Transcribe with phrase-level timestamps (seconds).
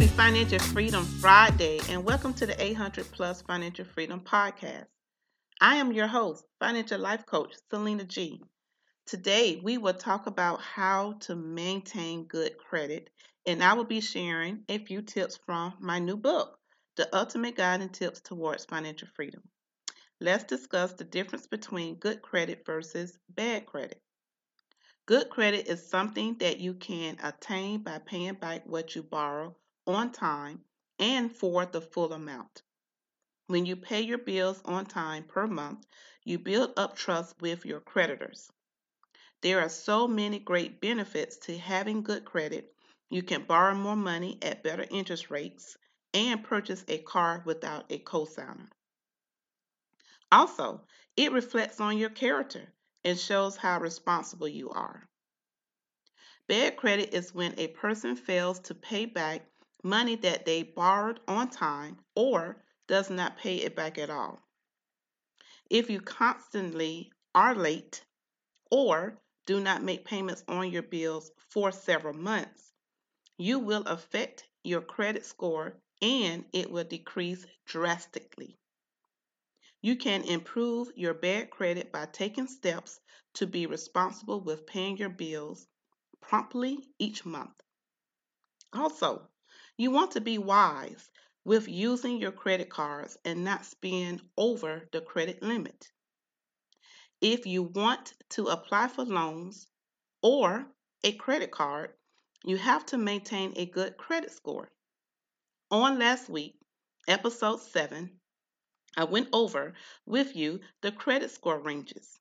[0.00, 4.86] Happy Financial Freedom Friday, and welcome to the 800 Plus Financial Freedom Podcast.
[5.60, 8.40] I am your host, financial life coach Selena G.
[9.04, 13.10] Today, we will talk about how to maintain good credit,
[13.44, 16.58] and I will be sharing a few tips from my new book,
[16.96, 19.42] The Ultimate Guide and Tips Towards Financial Freedom.
[20.18, 24.00] Let's discuss the difference between good credit versus bad credit.
[25.04, 30.12] Good credit is something that you can attain by paying back what you borrow on
[30.12, 30.64] time
[30.98, 32.62] and for the full amount.
[33.46, 35.84] When you pay your bills on time per month,
[36.24, 38.50] you build up trust with your creditors.
[39.40, 42.74] There are so many great benefits to having good credit.
[43.08, 45.76] You can borrow more money at better interest rates
[46.14, 48.68] and purchase a car without a cosigner.
[50.30, 50.86] Also,
[51.16, 55.08] it reflects on your character and shows how responsible you are.
[56.46, 59.49] Bad credit is when a person fails to pay back
[59.82, 64.40] money that they borrowed on time or does not pay it back at all.
[65.70, 68.04] If you constantly are late
[68.70, 72.72] or do not make payments on your bills for several months,
[73.38, 78.58] you will affect your credit score and it will decrease drastically.
[79.82, 83.00] You can improve your bad credit by taking steps
[83.34, 85.66] to be responsible with paying your bills
[86.20, 87.54] promptly each month.
[88.72, 89.28] Also,
[89.80, 91.10] you want to be wise
[91.42, 95.90] with using your credit cards and not spend over the credit limit.
[97.22, 99.68] If you want to apply for loans
[100.20, 100.66] or
[101.02, 101.94] a credit card,
[102.44, 104.70] you have to maintain a good credit score.
[105.70, 106.56] On last week,
[107.08, 108.10] episode 7,
[108.98, 109.72] I went over
[110.04, 112.20] with you the credit score ranges.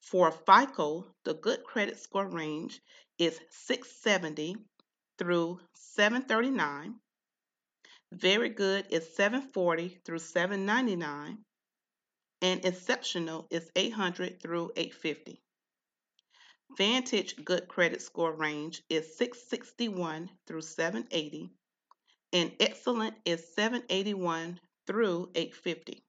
[0.00, 2.80] For FICO, the good credit score range
[3.18, 4.56] is 670
[5.18, 7.00] through 739.
[8.12, 11.44] Very good is 740 through 799.
[12.40, 15.42] And exceptional is 800 through 850.
[16.76, 21.50] Vantage good credit score range is 661 through 780.
[22.32, 26.04] And excellent is 781 through 850.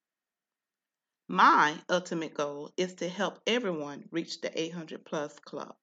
[1.28, 5.76] My ultimate goal is to help everyone reach the 800 plus club.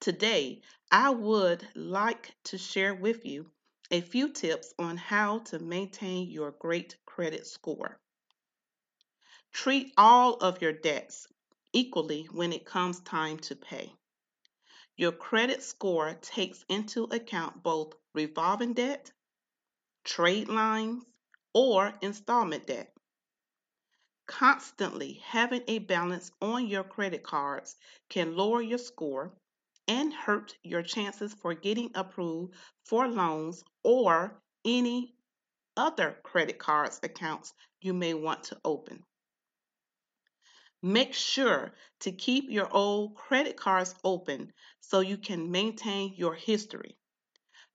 [0.00, 3.50] Today, I would like to share with you
[3.90, 7.98] a few tips on how to maintain your great credit score.
[9.52, 11.26] Treat all of your debts
[11.72, 13.92] equally when it comes time to pay.
[14.96, 19.12] Your credit score takes into account both revolving debt,
[20.04, 21.04] trade lines,
[21.52, 22.94] or installment debt.
[24.26, 27.76] Constantly having a balance on your credit cards
[28.08, 29.32] can lower your score
[29.88, 35.14] and hurt your chances for getting approved for loans or any
[35.76, 39.04] other credit cards accounts you may want to open.
[40.82, 46.96] Make sure to keep your old credit cards open so you can maintain your history.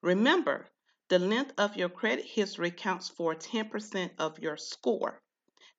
[0.02, 0.68] Remember,
[1.10, 5.22] the length of your credit history counts for 10% of your score.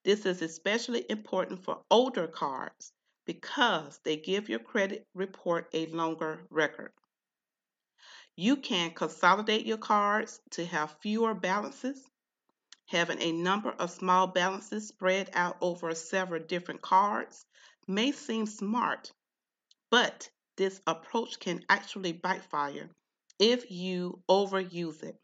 [0.04, 2.92] This is especially important for older cards
[3.30, 6.90] because they give your credit report a longer record.
[8.34, 12.02] You can consolidate your cards to have fewer balances.
[12.86, 17.46] Having a number of small balances spread out over several different cards
[17.86, 19.12] may seem smart,
[19.90, 22.90] but this approach can actually backfire
[23.38, 25.16] if you overuse it.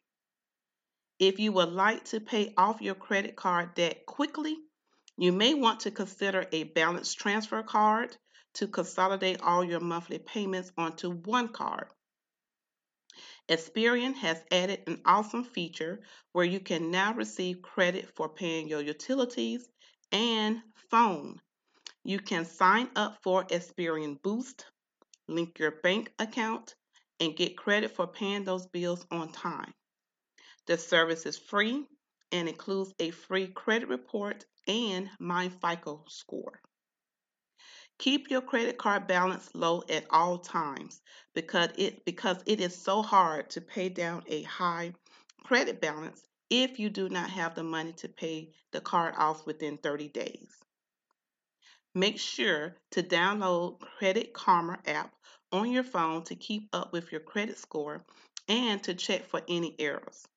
[1.19, 4.57] If you would like to pay off your credit card debt quickly,
[5.17, 8.17] you may want to consider a balance transfer card
[8.55, 11.87] to consolidate all your monthly payments onto one card.
[13.49, 16.01] Experian has added an awesome feature
[16.33, 19.69] where you can now receive credit for paying your utilities
[20.13, 20.61] and
[20.91, 21.41] phone.
[22.05, 24.67] You can sign up for Experian Boost,
[25.29, 26.75] link your bank account,
[27.21, 29.73] and get credit for paying those bills on time.
[30.67, 31.87] The service is free
[32.33, 36.61] and includes a free credit report and My FICO score.
[37.99, 41.01] Keep your credit card balance low at all times
[41.35, 44.93] because it because it is so hard to pay down a high
[45.45, 49.79] credit balance if you do not have the money to pay the card off within
[49.79, 50.57] 30 days.
[51.95, 55.15] Make sure to download Credit Karma app
[55.51, 58.05] on your phone to keep up with your credit score
[58.49, 60.29] and to check for any errors.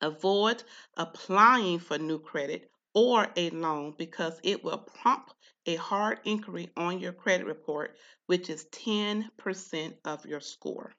[0.00, 0.62] Avoid
[0.96, 5.34] applying for new credit or a loan because it will prompt
[5.66, 7.96] a hard inquiry on your credit report,
[8.26, 10.94] which is 10% of your score.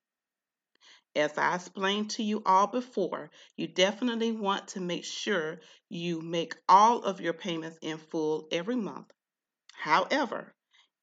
[1.16, 6.56] As I explained to you all before, you definitely want to make sure you make
[6.68, 9.08] all of your payments in full every month.
[9.74, 10.54] However,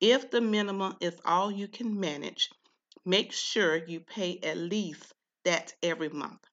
[0.00, 2.50] if the minimum is all you can manage,
[3.06, 5.14] make sure you pay at least
[5.44, 6.46] that every month.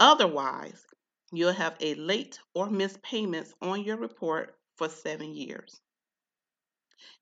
[0.00, 0.86] Otherwise,
[1.32, 5.80] you'll have a late or missed payments on your report for seven years.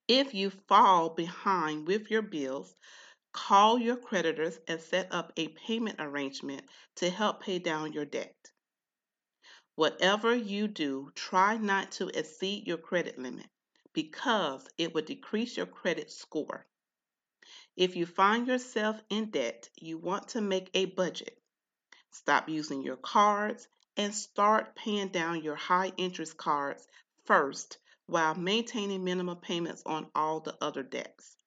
[0.07, 2.75] If you fall behind with your bills,
[3.33, 8.35] call your creditors and set up a payment arrangement to help pay down your debt.
[9.75, 13.47] Whatever you do, try not to exceed your credit limit
[13.93, 16.65] because it will decrease your credit score.
[17.75, 21.37] If you find yourself in debt, you want to make a budget.
[22.17, 26.87] Stop using your cards and start paying down your high interest cards
[27.25, 27.77] first
[28.07, 31.37] while maintaining minimum payments on all the other debts.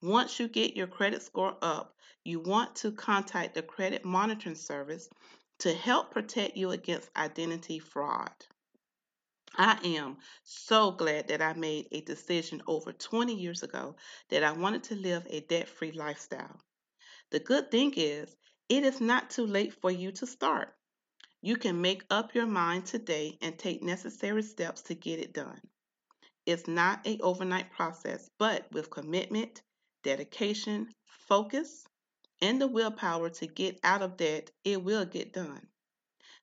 [0.00, 1.94] Once you get your credit score up,
[2.24, 5.06] you want to contact the credit monitoring service
[5.58, 8.32] to help protect you against identity fraud.
[9.54, 13.96] I am so glad that I made a decision over 20 years ago
[14.30, 16.58] that I wanted to live a debt free lifestyle.
[17.30, 18.34] The good thing is,
[18.68, 20.74] it is not too late for you to start.
[21.40, 25.60] You can make up your mind today and take necessary steps to get it done.
[26.46, 29.62] It's not a overnight process, but with commitment,
[30.02, 30.92] dedication,
[31.28, 31.84] focus,
[32.40, 35.66] and the willpower to get out of debt, it will get done.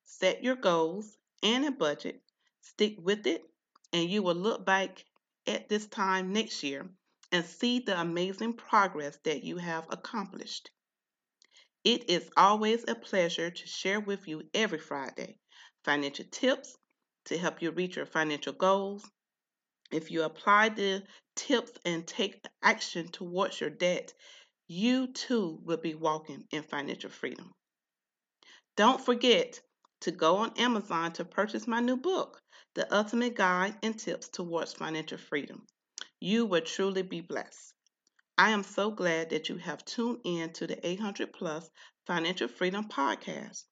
[0.05, 2.21] Set your goals and a budget,
[2.61, 3.43] stick with it,
[3.91, 5.03] and you will look back
[5.47, 6.89] at this time next year
[7.31, 10.71] and see the amazing progress that you have accomplished.
[11.83, 15.37] It is always a pleasure to share with you every Friday
[15.85, 16.75] financial tips
[17.25, 19.09] to help you reach your financial goals.
[19.91, 21.03] If you apply the
[21.35, 24.13] tips and take action towards your debt,
[24.67, 27.51] you too will be walking in financial freedom.
[28.75, 29.59] Don't forget
[30.01, 32.39] to go on Amazon to purchase my new book,
[32.75, 35.65] The Ultimate Guide and Tips Towards Financial Freedom.
[36.19, 37.73] You will truly be blessed.
[38.39, 41.69] I am so glad that you have tuned in to the 800 Plus
[42.07, 43.65] Financial Freedom Podcast.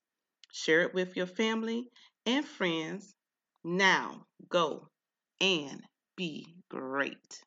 [0.51, 1.87] Share it with your family
[2.25, 3.15] and friends.
[3.63, 4.89] Now go
[5.39, 5.81] and
[6.17, 7.41] be great.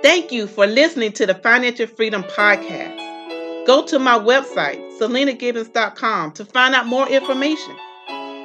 [0.00, 3.66] Thank you for listening to the Financial Freedom Podcast.
[3.66, 7.76] Go to my website, selenagibbons.com, to find out more information.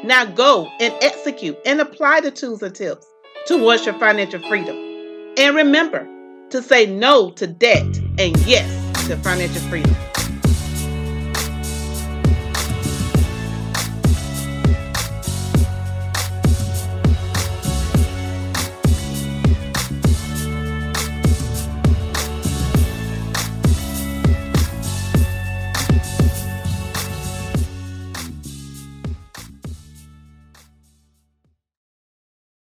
[0.04, 3.06] Now go and execute and apply the tools and tips
[3.46, 4.78] towards your financial freedom.
[5.38, 6.08] And remember
[6.50, 9.96] to say no to debt and yes to financial freedom.